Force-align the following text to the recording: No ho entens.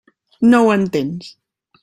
No 0.53 0.61
ho 0.63 0.71
entens. 0.77 1.31